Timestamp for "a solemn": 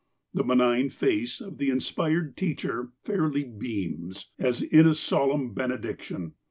4.87-5.53